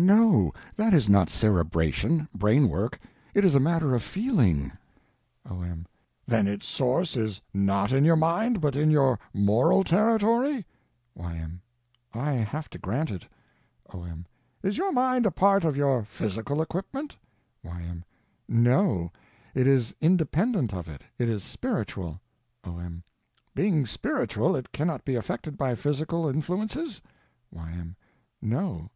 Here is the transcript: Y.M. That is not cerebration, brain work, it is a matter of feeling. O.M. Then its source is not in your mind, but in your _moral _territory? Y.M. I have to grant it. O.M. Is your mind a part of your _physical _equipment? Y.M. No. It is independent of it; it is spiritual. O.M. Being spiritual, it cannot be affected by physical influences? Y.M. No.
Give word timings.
Y.M. 0.00 0.52
That 0.76 0.94
is 0.94 1.08
not 1.08 1.28
cerebration, 1.28 2.28
brain 2.36 2.68
work, 2.68 3.00
it 3.34 3.44
is 3.44 3.54
a 3.56 3.60
matter 3.60 3.94
of 3.96 4.02
feeling. 4.04 4.70
O.M. 5.48 5.86
Then 6.26 6.46
its 6.46 6.66
source 6.66 7.16
is 7.16 7.40
not 7.52 7.90
in 7.90 8.04
your 8.04 8.14
mind, 8.14 8.60
but 8.60 8.76
in 8.76 8.90
your 8.92 9.18
_moral 9.34 9.84
_territory? 9.84 10.64
Y.M. 11.16 11.60
I 12.14 12.32
have 12.34 12.70
to 12.70 12.78
grant 12.78 13.10
it. 13.10 13.26
O.M. 13.92 14.24
Is 14.62 14.78
your 14.78 14.92
mind 14.92 15.26
a 15.26 15.30
part 15.32 15.64
of 15.64 15.76
your 15.76 16.02
_physical 16.04 16.64
_equipment? 16.64 17.16
Y.M. 17.64 18.04
No. 18.48 19.10
It 19.54 19.66
is 19.66 19.94
independent 20.00 20.72
of 20.72 20.88
it; 20.88 21.02
it 21.18 21.28
is 21.28 21.42
spiritual. 21.42 22.20
O.M. 22.62 23.02
Being 23.56 23.84
spiritual, 23.84 24.54
it 24.54 24.70
cannot 24.70 25.04
be 25.04 25.16
affected 25.16 25.58
by 25.58 25.74
physical 25.74 26.28
influences? 26.28 27.00
Y.M. 27.50 27.96
No. 28.40 28.90